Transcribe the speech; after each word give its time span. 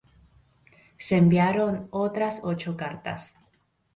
Se 0.97 1.15
enviaron 1.15 1.87
otras 1.91 2.39
ocho 2.41 2.75
cartas. 2.75 3.35